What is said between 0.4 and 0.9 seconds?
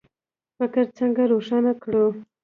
فکر